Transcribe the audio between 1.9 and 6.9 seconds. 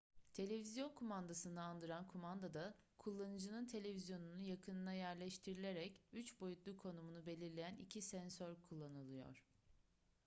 kumandada kullanıcının televizyonunun yakınına yerleştirilerek üç boyutlu